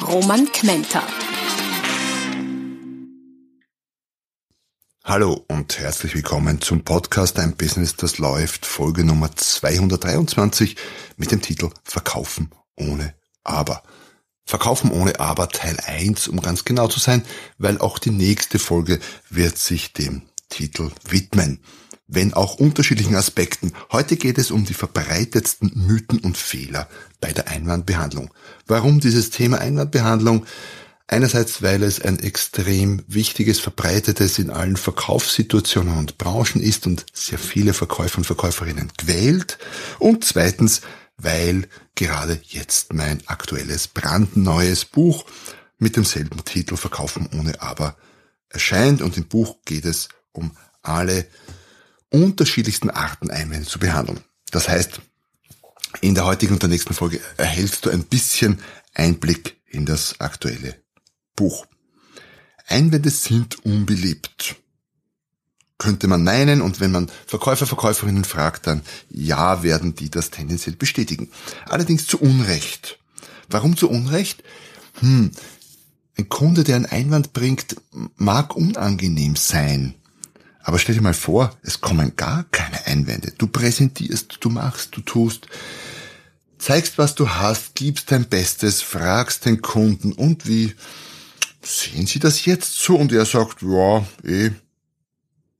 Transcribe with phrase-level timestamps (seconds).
[0.00, 1.02] Roman Kmenter.
[5.04, 10.76] Hallo und herzlich willkommen zum Podcast Ein Business, das läuft, Folge Nummer 223
[11.16, 13.14] mit dem Titel Verkaufen ohne
[13.44, 13.82] Aber.
[14.44, 17.24] Verkaufen ohne Aber Teil 1, um ganz genau zu sein,
[17.58, 21.60] weil auch die nächste Folge wird sich dem Titel widmen
[22.12, 23.72] wenn auch unterschiedlichen Aspekten.
[23.90, 26.88] Heute geht es um die verbreitetsten Mythen und Fehler
[27.20, 28.30] bei der Einwandbehandlung.
[28.66, 30.44] Warum dieses Thema Einwandbehandlung?
[31.06, 37.38] Einerseits, weil es ein extrem wichtiges, verbreitetes in allen Verkaufssituationen und Branchen ist und sehr
[37.38, 39.58] viele Verkäufer und Verkäuferinnen quält.
[39.98, 40.82] Und zweitens,
[41.16, 45.24] weil gerade jetzt mein aktuelles brandneues Buch
[45.78, 47.96] mit demselben Titel Verkaufen ohne Aber
[48.50, 49.00] erscheint.
[49.00, 51.26] Und im Buch geht es um alle
[52.12, 54.20] unterschiedlichsten Arten Einwände zu behandeln.
[54.50, 55.00] Das heißt,
[56.00, 58.60] in der heutigen und der nächsten Folge erhältst du ein bisschen
[58.94, 60.76] Einblick in das aktuelle
[61.36, 61.66] Buch.
[62.66, 64.56] Einwände sind unbeliebt.
[65.78, 70.76] Könnte man meinen, und wenn man Verkäufer, Verkäuferinnen fragt, dann ja, werden die das tendenziell
[70.76, 71.30] bestätigen.
[71.66, 73.00] Allerdings zu Unrecht.
[73.48, 74.44] Warum zu Unrecht?
[75.00, 75.32] Hm,
[76.16, 77.76] ein Kunde, der einen Einwand bringt,
[78.16, 79.94] mag unangenehm sein.
[80.62, 83.32] Aber stell dir mal vor, es kommen gar keine Einwände.
[83.36, 85.48] Du präsentierst, du machst, du tust,
[86.58, 90.74] zeigst, was du hast, gibst dein Bestes, fragst den Kunden und wie
[91.62, 92.96] sehen Sie das jetzt so?
[92.96, 94.50] Und er sagt, ja, eh,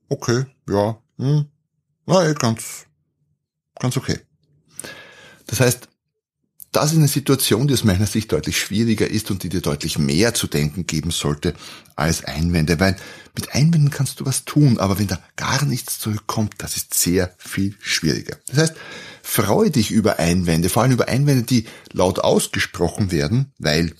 [0.09, 1.45] okay, ja, hm,
[2.05, 2.85] na eh, ganz,
[3.79, 4.19] ganz okay.
[5.47, 5.89] Das heißt,
[6.73, 9.99] das ist eine Situation, die aus meiner Sicht deutlich schwieriger ist und die dir deutlich
[9.99, 11.53] mehr zu denken geben sollte
[11.95, 12.95] als Einwände, weil
[13.35, 17.33] mit Einwänden kannst du was tun, aber wenn da gar nichts zurückkommt, das ist sehr
[17.37, 18.37] viel schwieriger.
[18.47, 18.73] Das heißt,
[19.21, 23.93] freue dich über Einwände, vor allem über Einwände, die laut ausgesprochen werden, weil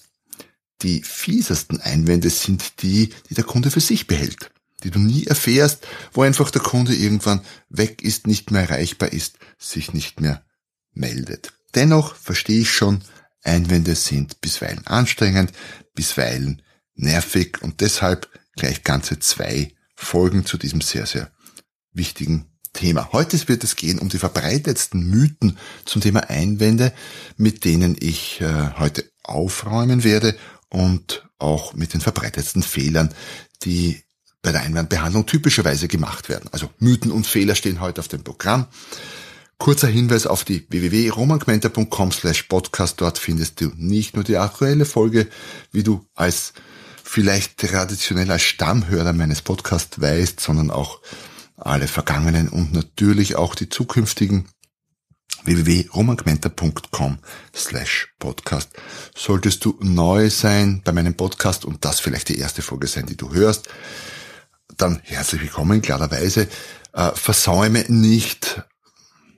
[0.81, 4.51] die fiesesten Einwände sind die, die der Kunde für sich behält,
[4.83, 9.37] die du nie erfährst, wo einfach der Kunde irgendwann weg ist, nicht mehr erreichbar ist,
[9.59, 10.43] sich nicht mehr
[10.93, 11.53] meldet.
[11.75, 13.01] Dennoch verstehe ich schon,
[13.43, 15.51] Einwände sind bisweilen anstrengend,
[15.95, 16.61] bisweilen
[16.95, 21.31] nervig und deshalb gleich ganze zwei Folgen zu diesem sehr, sehr
[21.91, 23.09] wichtigen Thema.
[23.11, 26.93] Heute wird es gehen um die verbreitetsten Mythen zum Thema Einwände,
[27.37, 30.35] mit denen ich äh, heute aufräumen werde
[30.69, 33.13] und auch mit den verbreitetsten Fehlern,
[33.63, 34.03] die
[34.41, 36.49] bei der Einwandbehandlung typischerweise gemacht werden.
[36.51, 38.67] Also Mythen und Fehler stehen heute auf dem Programm.
[39.57, 42.99] Kurzer Hinweis auf die www.romangmenta.com slash podcast.
[42.99, 45.27] Dort findest du nicht nur die aktuelle Folge,
[45.71, 46.53] wie du als
[47.03, 51.01] vielleicht traditionell als Stammhörer meines Podcasts weißt, sondern auch
[51.55, 54.49] alle vergangenen und natürlich auch die zukünftigen
[55.45, 57.19] www.romangmenta.com
[57.55, 58.69] slash podcast.
[59.15, 63.17] Solltest du neu sein bei meinem Podcast und das vielleicht die erste Folge sein, die
[63.17, 63.69] du hörst,
[64.77, 66.47] dann herzlich willkommen, klarerweise.
[66.93, 68.63] Äh, versäume nicht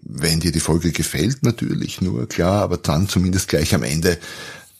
[0.05, 4.19] wenn dir die Folge gefällt, natürlich nur, klar, aber dann zumindest gleich am Ende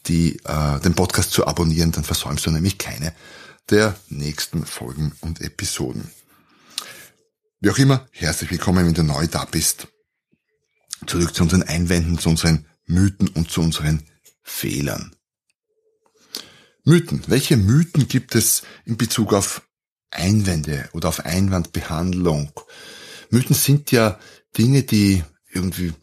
[0.05, 3.13] die, äh, den Podcast zu abonnieren, dann versäumst du nämlich keine
[3.71, 6.11] der nächsten Folgen und Episoden.
[7.59, 9.87] Wie auch immer, herzlich willkommen, wenn du neu da bist.
[11.07, 14.03] Zurück zu unseren Einwänden, zu unseren Mythen und zu unseren
[14.43, 15.15] Fehlern.
[16.83, 17.23] Mythen.
[17.25, 19.63] Welche Mythen gibt es in Bezug auf
[20.11, 22.51] Einwände oder auf Einwandbehandlung?
[23.31, 24.19] Mythen sind ja
[24.57, 25.93] Dinge, die irgendwie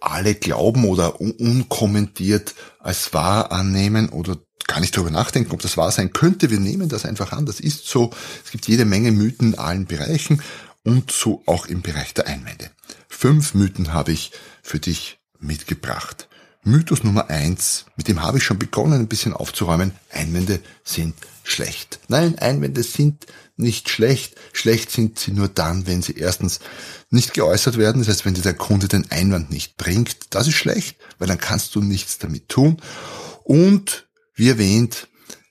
[0.00, 5.90] alle glauben oder unkommentiert als wahr annehmen oder gar nicht darüber nachdenken, ob das wahr
[5.90, 6.50] sein könnte.
[6.50, 7.46] Wir nehmen das einfach an.
[7.46, 8.10] Das ist so.
[8.44, 10.42] Es gibt jede Menge Mythen in allen Bereichen
[10.84, 12.70] und so auch im Bereich der Einwände.
[13.08, 16.28] Fünf Mythen habe ich für dich mitgebracht.
[16.62, 19.92] Mythos Nummer eins, mit dem habe ich schon begonnen, ein bisschen aufzuräumen.
[20.12, 21.14] Einwände sind
[21.44, 22.00] schlecht.
[22.08, 23.26] Nein, Einwände sind
[23.56, 24.36] nicht schlecht.
[24.52, 26.60] Schlecht sind sie nur dann, wenn sie erstens
[27.10, 28.00] nicht geäußert werden.
[28.00, 31.38] Das heißt, wenn dir der Kunde den Einwand nicht bringt, das ist schlecht, weil dann
[31.38, 32.78] kannst du nichts damit tun.
[33.44, 35.08] Und wie erwähnt,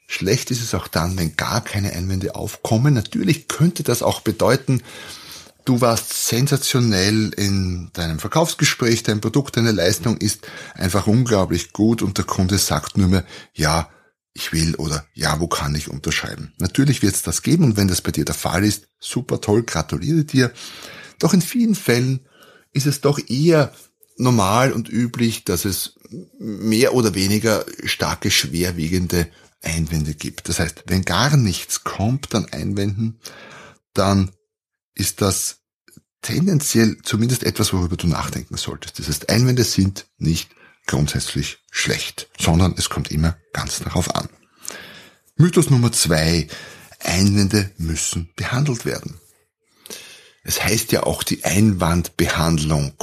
[0.08, 2.94] schlecht ist es auch dann, wenn gar keine Einwände aufkommen.
[2.94, 4.82] Natürlich könnte das auch bedeuten,
[5.66, 12.18] du warst sensationell in deinem Verkaufsgespräch, dein Produkt, deine Leistung ist einfach unglaublich gut und
[12.18, 13.90] der Kunde sagt nur mehr, ja,
[14.40, 16.54] ich will oder ja, wo kann ich unterschreiben.
[16.58, 19.64] Natürlich wird es das geben und wenn das bei dir der Fall ist, super toll,
[19.64, 20.52] gratuliere dir.
[21.20, 22.22] Doch in vielen Fällen
[22.72, 23.74] ist es doch eher
[24.18, 25.96] normal und üblich, dass es
[26.40, 29.28] mehr oder weniger starke, schwerwiegende
[29.62, 30.48] Einwände gibt.
[30.48, 33.20] Das heißt, wenn gar nichts kommt an Einwänden,
[33.94, 34.32] dann
[34.96, 35.60] ist das
[36.22, 39.00] tendenziell zumindest etwas, worüber du nachdenken solltest.
[39.00, 40.50] Das heißt, Einwände sind nicht
[40.90, 44.28] grundsätzlich schlecht, sondern es kommt immer ganz darauf an.
[45.38, 46.48] Mythos Nummer zwei.
[47.02, 49.22] Einwände müssen behandelt werden.
[50.44, 52.94] Es heißt ja auch die Einwandbehandlung.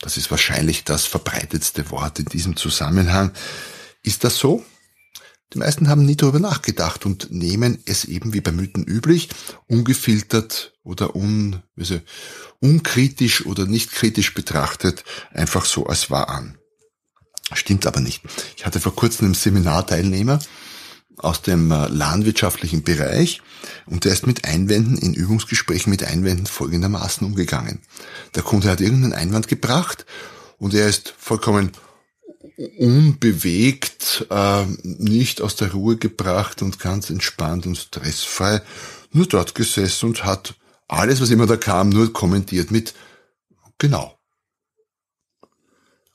[0.00, 3.32] Das ist wahrscheinlich das verbreitetste Wort in diesem Zusammenhang.
[4.02, 4.64] Ist das so?
[5.52, 9.28] Die meisten haben nie darüber nachgedacht und nehmen es eben wie bei Mythen üblich,
[9.66, 12.00] ungefiltert oder un, also
[12.60, 16.56] unkritisch oder nicht kritisch betrachtet, einfach so als wahr an.
[17.54, 18.22] Stimmt aber nicht.
[18.56, 20.38] Ich hatte vor kurzem einen Seminarteilnehmer
[21.18, 23.42] aus dem äh, landwirtschaftlichen Bereich
[23.86, 27.80] und der ist mit Einwänden in Übungsgesprächen mit Einwänden folgendermaßen umgegangen.
[28.34, 30.06] Der Kunde hat irgendeinen Einwand gebracht
[30.58, 31.72] und er ist vollkommen
[32.78, 38.62] unbewegt, äh, nicht aus der Ruhe gebracht und ganz entspannt und stressfrei
[39.12, 40.54] nur dort gesessen und hat
[40.88, 42.94] alles, was immer da kam, nur kommentiert mit
[43.78, 44.18] genau.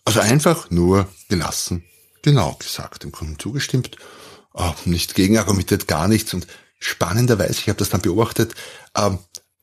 [0.08, 1.84] Also einfach nur gelassen,
[2.22, 3.98] genau gesagt, dem Kunden zugestimmt,
[4.56, 6.48] äh, nicht gegenargumentiert, gar nichts und
[6.80, 8.54] spannenderweise, ich habe das dann beobachtet,
[8.94, 9.12] äh,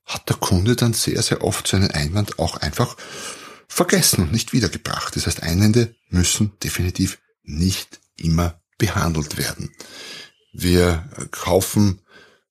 [0.04, 2.94] hat der Kunde dann sehr, sehr oft seinen Einwand auch einfach
[3.68, 5.16] vergessen und nicht wiedergebracht.
[5.16, 9.72] Das heißt, Einwände müssen definitiv nicht immer behandelt werden.
[10.52, 12.02] Wir kaufen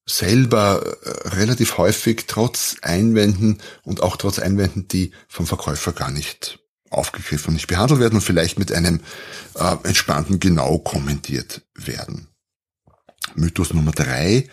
[0.08, 6.58] selber äh, relativ häufig trotz Einwänden und auch trotz Einwänden, die vom Verkäufer gar nicht
[6.94, 9.02] aufgegriffen und nicht behandelt werden und vielleicht mit einem
[9.56, 12.28] äh, entspannten Genau kommentiert werden.
[13.36, 14.48] Mythos Nummer drei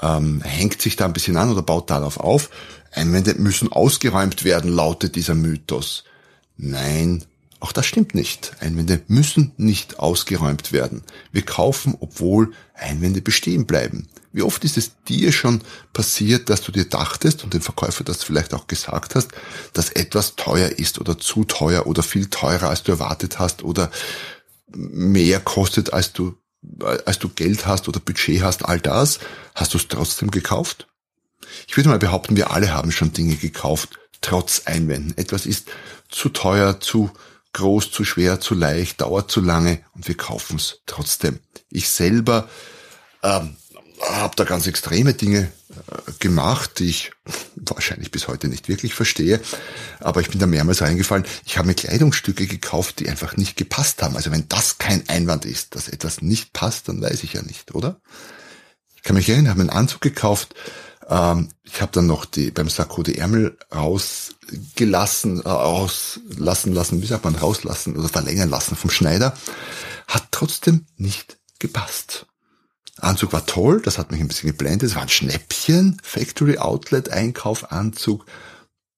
[0.00, 2.50] ähm, hängt sich da ein bisschen an oder baut darauf auf.
[2.92, 6.04] Einwände müssen ausgeräumt werden, lautet dieser Mythos.
[6.56, 7.24] Nein,
[7.60, 8.52] auch das stimmt nicht.
[8.60, 11.02] Einwände müssen nicht ausgeräumt werden.
[11.30, 14.08] Wir kaufen, obwohl Einwände bestehen bleiben.
[14.32, 15.62] Wie oft ist es dir schon
[15.92, 19.28] passiert, dass du dir dachtest und dem Verkäufer das vielleicht auch gesagt hast,
[19.74, 23.90] dass etwas teuer ist oder zu teuer oder viel teurer als du erwartet hast oder
[24.74, 26.34] mehr kostet als du
[26.78, 29.18] als du Geld hast oder Budget hast, all das,
[29.56, 30.86] hast du es trotzdem gekauft?
[31.66, 35.18] Ich würde mal behaupten, wir alle haben schon Dinge gekauft, trotz Einwänden.
[35.18, 35.68] Etwas ist
[36.08, 37.10] zu teuer, zu
[37.52, 41.40] groß, zu schwer, zu leicht, dauert zu lange und wir kaufen es trotzdem.
[41.68, 42.48] Ich selber
[43.22, 43.56] ähm,
[44.02, 47.12] habe da ganz extreme Dinge äh, gemacht, die ich
[47.56, 49.40] wahrscheinlich bis heute nicht wirklich verstehe,
[50.00, 51.24] aber ich bin da mehrmals reingefallen.
[51.44, 54.16] Ich habe mir Kleidungsstücke gekauft, die einfach nicht gepasst haben.
[54.16, 57.74] Also wenn das kein Einwand ist, dass etwas nicht passt, dann weiß ich ja nicht,
[57.74, 58.00] oder?
[58.96, 60.54] Ich kann mich erinnern, habe einen Anzug gekauft,
[61.08, 67.06] ähm, ich habe dann noch die beim Sakko die Ärmel rausgelassen, äh, auslassen lassen, wie
[67.06, 69.34] sagt man, rauslassen oder verlängern lassen vom Schneider.
[70.06, 72.26] Hat trotzdem nicht gepasst.
[73.02, 74.90] Anzug war toll, das hat mich ein bisschen geblendet.
[74.90, 78.24] Es war ein Schnäppchen, Factory Outlet Einkauf Anzug.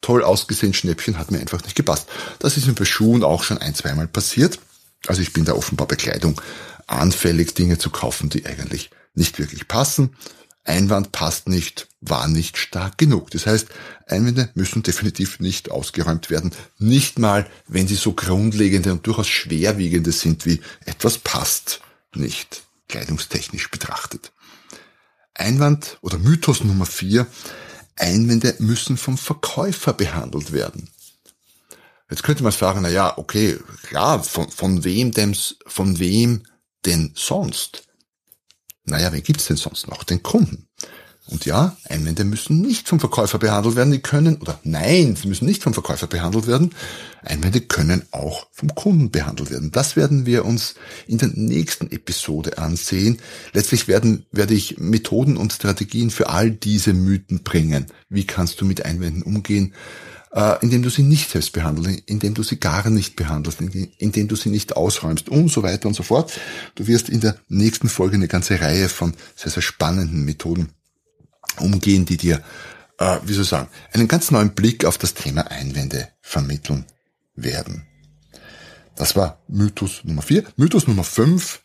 [0.02, 2.08] Toll ausgesehen Schnäppchen hat mir einfach nicht gepasst.
[2.38, 4.58] Das ist mir bei Schuhen auch schon ein, zweimal passiert.
[5.06, 6.40] Also ich bin da offenbar bei Kleidung
[6.86, 10.14] anfällig, Dinge zu kaufen, die eigentlich nicht wirklich passen.
[10.64, 13.30] Einwand passt nicht, war nicht stark genug.
[13.30, 13.68] Das heißt,
[14.06, 16.52] Einwände müssen definitiv nicht ausgeräumt werden.
[16.78, 21.80] Nicht mal, wenn sie so grundlegende und durchaus schwerwiegende sind wie etwas passt
[22.14, 24.32] nicht, kleidungstechnisch betrachtet.
[25.34, 27.26] Einwand oder Mythos Nummer vier.
[27.96, 30.90] Einwände müssen vom Verkäufer behandelt werden.
[32.10, 35.36] Jetzt könnte man sagen, na ja, okay, klar, von, von wem denn,
[35.66, 36.44] von wem
[36.84, 37.84] denn sonst?
[38.84, 40.04] Naja, wen gibt's denn sonst noch?
[40.04, 40.68] Den Kunden.
[41.26, 45.46] Und ja, Einwände müssen nicht vom Verkäufer behandelt werden, die können, oder nein, sie müssen
[45.46, 46.72] nicht vom Verkäufer behandelt werden.
[47.22, 49.72] Einwände können auch vom Kunden behandelt werden.
[49.72, 50.74] Das werden wir uns
[51.06, 53.20] in der nächsten Episode ansehen.
[53.54, 57.86] Letztlich werden, werde ich Methoden und Strategien für all diese Mythen bringen.
[58.10, 59.72] Wie kannst du mit Einwänden umgehen?
[60.34, 64.36] äh, indem du sie nicht selbst behandelst, indem du sie gar nicht behandelst, indem du
[64.36, 66.32] sie nicht ausräumst und so weiter und so fort.
[66.74, 70.70] Du wirst in der nächsten Folge eine ganze Reihe von sehr, sehr spannenden Methoden
[71.58, 72.42] umgehen, die dir,
[72.98, 76.86] äh, wie soll ich sagen, einen ganz neuen Blick auf das Thema Einwände vermitteln
[77.34, 77.86] werden.
[78.96, 80.44] Das war Mythos Nummer vier.
[80.56, 81.60] Mythos Nummer fünf.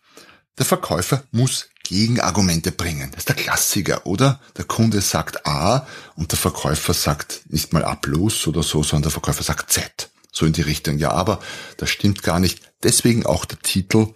[0.58, 3.10] Der Verkäufer muss Gegenargumente bringen.
[3.12, 4.39] Das ist der Klassiker, oder?
[4.58, 9.03] Der Kunde sagt A und der Verkäufer sagt nicht mal A plus oder so, sondern
[9.03, 10.12] der Verkäufer sagt Z.
[10.31, 11.00] So in die Richtung.
[11.00, 11.39] Ja, aber
[11.77, 12.62] das stimmt gar nicht.
[12.84, 14.13] Deswegen auch der Titel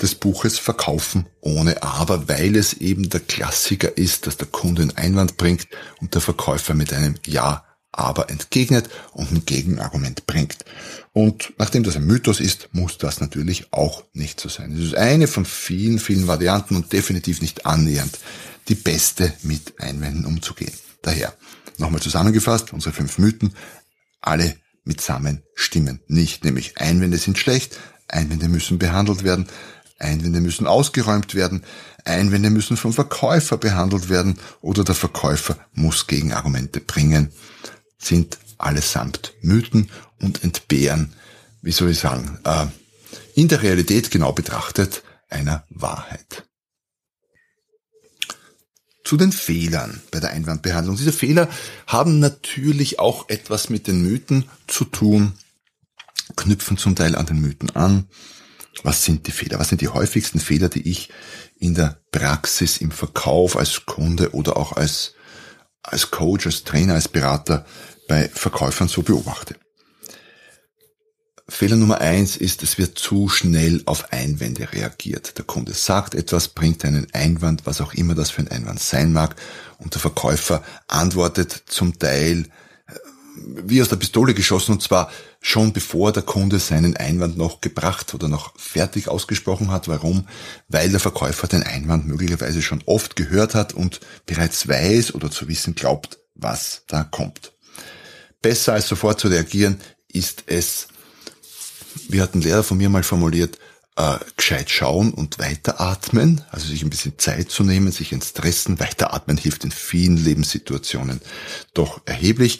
[0.00, 4.96] des Buches Verkaufen ohne Aber, weil es eben der Klassiker ist, dass der Kunde einen
[4.96, 5.68] Einwand bringt
[6.00, 10.64] und der Verkäufer mit einem Ja, aber entgegnet und ein Gegenargument bringt.
[11.12, 14.72] Und nachdem das ein Mythos ist, muss das natürlich auch nicht so sein.
[14.72, 18.18] Es ist eine von vielen, vielen Varianten und definitiv nicht annähernd
[18.68, 20.72] die beste mit Einwänden umzugehen.
[21.02, 21.34] Daher,
[21.78, 23.54] nochmal zusammengefasst, unsere fünf Mythen,
[24.20, 29.46] alle mitsammen stimmen nicht, nämlich Einwände sind schlecht, Einwände müssen behandelt werden,
[29.98, 31.64] Einwände müssen ausgeräumt werden,
[32.04, 37.32] Einwände müssen vom Verkäufer behandelt werden oder der Verkäufer muss Gegenargumente bringen,
[37.98, 41.12] sind allesamt Mythen und entbehren,
[41.62, 42.66] wie soll ich sagen, äh,
[43.34, 46.44] in der Realität genau betrachtet einer Wahrheit.
[49.04, 50.96] Zu den Fehlern bei der Einwandbehandlung.
[50.96, 51.48] Diese Fehler
[51.86, 55.34] haben natürlich auch etwas mit den Mythen zu tun,
[56.36, 58.08] knüpfen zum Teil an den Mythen an.
[58.82, 59.58] Was sind die Fehler?
[59.58, 61.10] Was sind die häufigsten Fehler, die ich
[61.58, 65.14] in der Praxis, im Verkauf als Kunde oder auch als,
[65.82, 67.64] als Coach, als Trainer, als Berater
[68.08, 69.54] bei Verkäufern so beobachte?
[71.46, 75.36] Fehler Nummer eins ist, es wird zu schnell auf Einwände reagiert.
[75.36, 79.12] Der Kunde sagt etwas, bringt einen Einwand, was auch immer das für ein Einwand sein
[79.12, 79.36] mag,
[79.78, 82.46] und der Verkäufer antwortet zum Teil
[83.36, 85.10] wie aus der Pistole geschossen, und zwar
[85.40, 89.88] schon bevor der Kunde seinen Einwand noch gebracht oder noch fertig ausgesprochen hat.
[89.88, 90.28] Warum?
[90.68, 95.48] Weil der Verkäufer den Einwand möglicherweise schon oft gehört hat und bereits weiß oder zu
[95.48, 97.52] wissen glaubt, was da kommt.
[98.40, 100.88] Besser als sofort zu reagieren ist es,
[102.08, 103.58] wie hat ein Lehrer von mir mal formuliert,
[103.96, 108.80] äh, gescheit schauen und weiteratmen, also sich ein bisschen Zeit zu nehmen, sich entstressen.
[108.80, 111.20] Weiteratmen hilft in vielen Lebenssituationen
[111.74, 112.58] doch erheblich.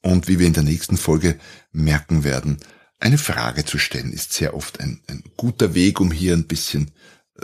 [0.00, 1.38] Und wie wir in der nächsten Folge
[1.72, 2.58] merken werden,
[2.98, 6.92] eine Frage zu stellen ist sehr oft ein, ein guter Weg, um hier ein bisschen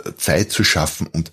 [0.05, 1.31] äh, Zeit zu schaffen und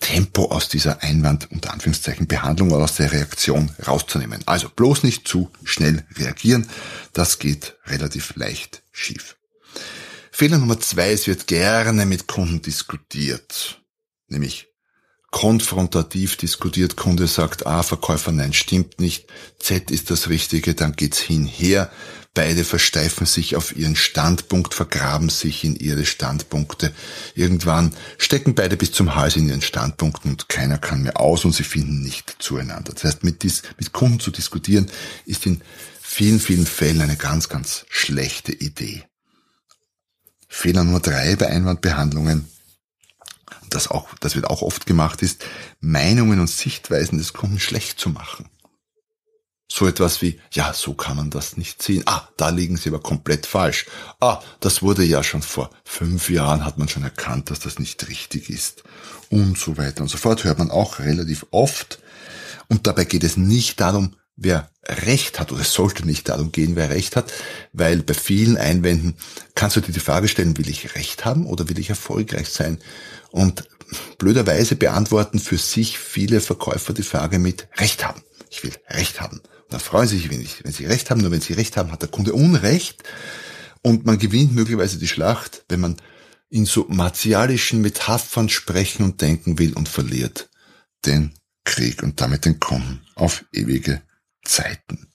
[0.00, 4.42] Tempo aus dieser Einwand, unter Anführungszeichen, Behandlung oder aus der Reaktion rauszunehmen.
[4.46, 6.68] Also bloß nicht zu schnell reagieren.
[7.12, 9.36] Das geht relativ leicht schief.
[10.36, 13.80] Fehler Nummer zwei, es wird gerne mit Kunden diskutiert.
[14.26, 14.66] Nämlich
[15.30, 16.96] konfrontativ diskutiert.
[16.96, 19.28] Kunde sagt A, Verkäufer, nein, stimmt nicht.
[19.60, 21.88] Z ist das Richtige, dann geht's hinher.
[22.34, 26.92] Beide versteifen sich auf ihren Standpunkt, vergraben sich in ihre Standpunkte.
[27.36, 31.54] Irgendwann stecken beide bis zum Hals in ihren Standpunkten und keiner kann mehr aus und
[31.54, 32.92] sie finden nicht zueinander.
[32.92, 34.90] Das heißt, mit, dies, mit Kunden zu diskutieren
[35.26, 35.62] ist in
[36.02, 39.04] vielen, vielen Fällen eine ganz, ganz schlechte Idee.
[40.54, 42.48] Fehler Nummer drei bei Einwandbehandlungen,
[43.70, 45.44] das auch, das wird auch oft gemacht, ist,
[45.80, 48.48] Meinungen und Sichtweisen des Kunden schlecht zu machen.
[49.70, 52.04] So etwas wie, ja, so kann man das nicht sehen.
[52.06, 53.86] Ah, da liegen Sie aber komplett falsch.
[54.20, 58.08] Ah, das wurde ja schon vor fünf Jahren, hat man schon erkannt, dass das nicht
[58.08, 58.84] richtig ist.
[59.30, 61.98] Und so weiter und so fort hört man auch relativ oft.
[62.68, 66.76] Und dabei geht es nicht darum, wer Recht hat, oder es sollte nicht darum gehen,
[66.76, 67.32] wer Recht hat,
[67.72, 69.16] weil bei vielen Einwänden
[69.54, 72.78] kannst du dir die Frage stellen, will ich Recht haben oder will ich erfolgreich sein?
[73.30, 73.68] Und
[74.18, 78.22] blöderweise beantworten für sich viele Verkäufer die Frage mit Recht haben.
[78.50, 79.38] Ich will Recht haben.
[79.38, 81.76] Und dann freuen sie sich, wenn, ich, wenn sie Recht haben, nur wenn sie Recht
[81.76, 83.02] haben, hat der Kunde Unrecht.
[83.82, 85.96] Und man gewinnt möglicherweise die Schlacht, wenn man
[86.50, 90.48] in so martialischen Metaphern sprechen und denken will und verliert
[91.04, 94.02] den Krieg und damit den Kunden auf ewige
[94.44, 95.12] Zeiten.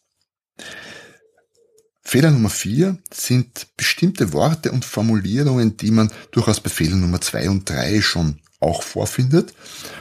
[2.02, 7.50] Fehler Nummer vier sind bestimmte Worte und Formulierungen, die man durchaus bei Fehler Nummer zwei
[7.50, 9.54] und drei schon auch vorfindet.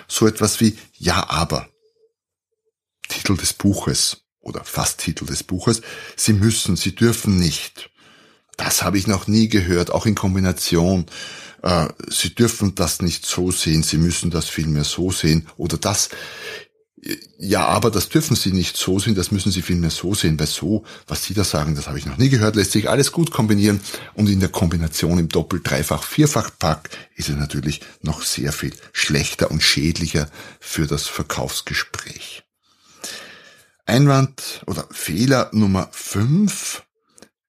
[0.08, 1.68] So etwas wie Ja, aber.
[3.08, 5.82] Titel des Buches oder fast Titel des Buches.
[6.16, 7.90] Sie müssen, Sie dürfen nicht.
[8.56, 11.06] Das habe ich noch nie gehört, auch in Kombination.
[11.62, 15.46] Äh, Sie dürfen das nicht so sehen, Sie müssen das vielmehr so sehen.
[15.56, 16.08] Oder das
[17.38, 20.46] ja, aber das dürfen Sie nicht so sehen, das müssen Sie vielmehr so sehen, weil
[20.46, 23.30] so, was Sie da sagen, das habe ich noch nie gehört, lässt sich alles gut
[23.30, 23.80] kombinieren
[24.14, 29.50] und in der Kombination im Doppel-, Dreifach-, Vierfach-Pack ist es natürlich noch sehr viel schlechter
[29.50, 30.28] und schädlicher
[30.60, 32.42] für das Verkaufsgespräch.
[33.86, 36.82] Einwand oder Fehler Nummer fünf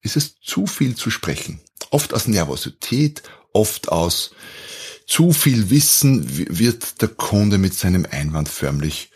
[0.01, 1.59] ist es zu viel zu sprechen.
[1.91, 4.31] Oft aus Nervosität, oft aus
[5.05, 9.11] zu viel Wissen wird der Kunde mit seinem Einwand förmlich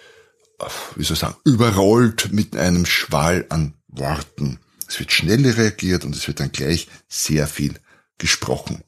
[0.95, 4.60] wie soll ich sagen, überrollt mit einem Schwall an Worten.
[4.88, 7.79] Es wird schnell reagiert und es wird dann gleich sehr viel
[8.17, 8.83] gesprochen.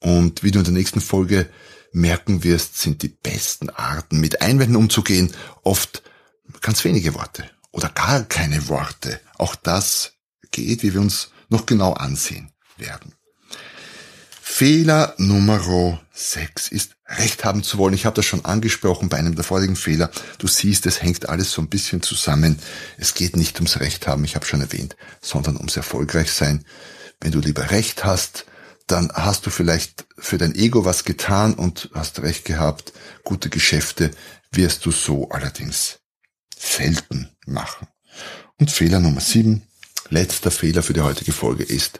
[0.00, 1.48] Und wie du in der nächsten Folge
[1.92, 5.32] merken wirst, sind die besten Arten, mit Einwänden umzugehen,
[5.62, 6.02] oft
[6.60, 9.20] ganz wenige Worte oder gar keine Worte.
[9.38, 10.14] Auch das
[10.50, 13.14] geht, wie wir uns noch genau ansehen werden.
[14.62, 17.94] Fehler Nummer 6 ist Recht haben zu wollen.
[17.94, 20.08] Ich habe das schon angesprochen bei einem der vorigen Fehler.
[20.38, 22.60] Du siehst, es hängt alles so ein bisschen zusammen.
[22.96, 26.64] Es geht nicht ums Recht haben, ich habe schon erwähnt, sondern ums erfolgreich sein.
[27.20, 28.46] Wenn du lieber Recht hast,
[28.86, 32.92] dann hast du vielleicht für dein Ego was getan und hast Recht gehabt.
[33.24, 34.12] Gute Geschäfte
[34.52, 35.98] wirst du so allerdings
[36.56, 37.88] selten machen.
[38.60, 39.62] Und Fehler Nummer 7,
[40.10, 41.98] letzter Fehler für die heutige Folge ist,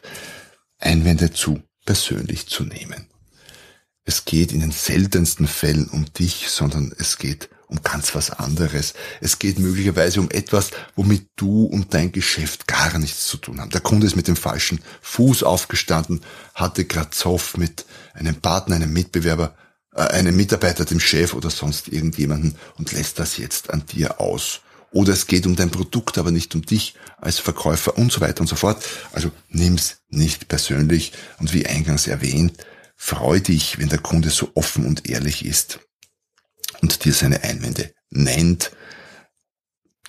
[0.79, 3.07] Einwände zu persönlich zu nehmen.
[4.05, 8.93] Es geht in den seltensten Fällen um dich, sondern es geht um ganz was anderes.
[9.21, 13.71] Es geht möglicherweise um etwas, womit du und dein Geschäft gar nichts zu tun haben.
[13.71, 16.21] Der Kunde ist mit dem falschen Fuß aufgestanden,
[16.53, 19.55] hatte grad Zoff mit einem Partner, einem Mitbewerber,
[19.95, 24.61] äh, einem Mitarbeiter, dem Chef oder sonst irgendjemanden und lässt das jetzt an dir aus.
[24.93, 28.41] Oder es geht um dein Produkt, aber nicht um dich als Verkäufer und so weiter
[28.41, 28.83] und so fort.
[29.11, 32.63] Also nimm's nicht persönlich und wie eingangs erwähnt,
[32.95, 35.79] freu dich, wenn der Kunde so offen und ehrlich ist
[36.81, 38.71] und dir seine Einwände nennt.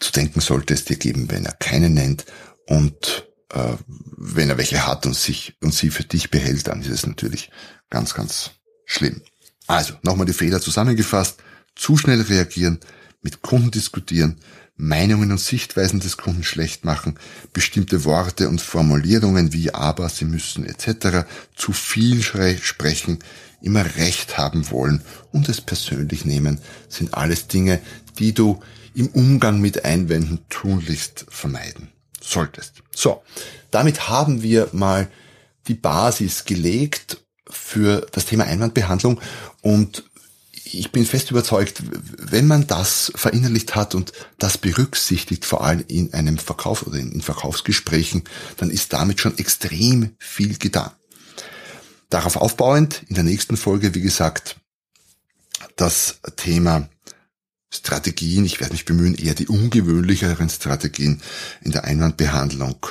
[0.00, 2.26] Zu denken sollte es dir geben, wenn er keine nennt
[2.66, 6.90] und äh, wenn er welche hat und sich und sie für dich behält, dann ist
[6.90, 7.50] es natürlich
[7.88, 8.50] ganz, ganz
[8.84, 9.22] schlimm.
[9.66, 11.42] Also nochmal die Fehler zusammengefasst:
[11.74, 12.80] zu schnell reagieren,
[13.24, 14.36] mit Kunden diskutieren,
[14.76, 17.18] Meinungen und Sichtweisen des Kunden schlecht machen,
[17.52, 21.26] bestimmte Worte und Formulierungen wie aber, sie müssen etc.
[21.56, 23.18] zu viel sprechen,
[23.60, 25.02] immer Recht haben wollen
[25.32, 27.80] und es persönlich nehmen, sind alles Dinge,
[28.18, 28.60] die du
[28.94, 31.88] im Umgang mit Einwänden tunlichst vermeiden
[32.20, 32.82] solltest.
[32.94, 33.22] So,
[33.70, 35.08] damit haben wir mal
[35.66, 39.20] die Basis gelegt für das Thema Einwandbehandlung
[39.62, 40.04] und
[40.64, 41.83] ich bin fest überzeugt,
[42.18, 47.21] wenn man das verinnerlicht hat und das berücksichtigt, vor allem in einem Verkauf oder in
[47.21, 48.25] Verkaufsgesprächen,
[48.56, 50.90] dann ist damit schon extrem viel getan.
[52.09, 54.56] Darauf aufbauend, in der nächsten Folge, wie gesagt,
[55.76, 56.88] das Thema
[57.71, 58.44] Strategien.
[58.44, 61.20] Ich werde mich bemühen, eher die ungewöhnlicheren Strategien
[61.62, 62.87] in der Einwandbehandlung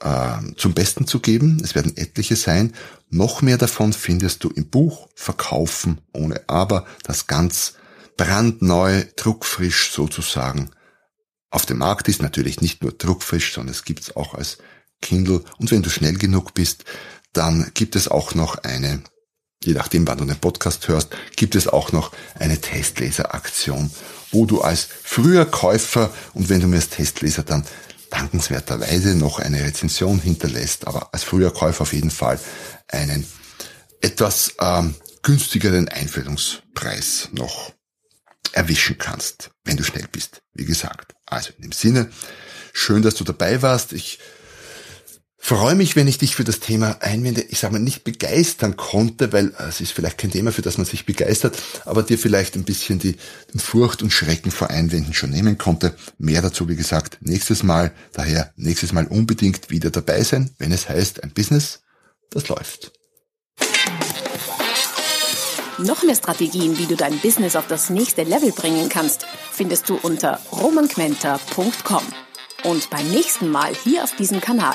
[0.00, 1.60] äh, zum Besten zu geben.
[1.62, 2.74] Es werden etliche sein.
[3.08, 7.74] Noch mehr davon findest du im Buch Verkaufen ohne Aber, das ganz
[8.16, 10.70] brandneu, druckfrisch sozusagen
[11.50, 12.22] auf dem Markt ist.
[12.22, 14.58] Natürlich nicht nur druckfrisch, sondern es gibt es auch als
[15.00, 15.42] Kindle.
[15.58, 16.84] Und wenn du schnell genug bist,
[17.32, 19.02] dann gibt es auch noch eine,
[19.62, 23.90] je nachdem wann du den Podcast hörst, gibt es auch noch eine Testleseraktion,
[24.32, 27.64] wo du als früher Käufer und wenn du mir als Testleser dann
[28.16, 32.40] dankenswerterweise noch eine Rezension hinterlässt, aber als früher Käufer auf jeden Fall
[32.88, 33.26] einen
[34.00, 37.72] etwas ähm, günstigeren Einführungspreis noch
[38.52, 40.40] erwischen kannst, wenn du schnell bist.
[40.54, 41.14] Wie gesagt.
[41.26, 42.10] Also in dem Sinne,
[42.72, 43.92] schön, dass du dabei warst.
[43.92, 44.18] Ich
[45.46, 49.32] freue mich, wenn ich dich für das Thema Einwände, ich sage mal, nicht begeistern konnte,
[49.32, 52.56] weil äh, es ist vielleicht kein Thema, für das man sich begeistert, aber dir vielleicht
[52.56, 53.14] ein bisschen die,
[53.54, 55.94] den Furcht und Schrecken vor Einwänden schon nehmen konnte.
[56.18, 57.92] Mehr dazu, wie gesagt, nächstes Mal.
[58.12, 61.82] Daher nächstes Mal unbedingt wieder dabei sein, wenn es heißt, ein Business,
[62.30, 62.90] das läuft.
[65.78, 69.94] Noch mehr Strategien, wie du dein Business auf das nächste Level bringen kannst, findest du
[70.02, 72.02] unter romanquenter.com.
[72.64, 74.74] Und beim nächsten Mal hier auf diesem Kanal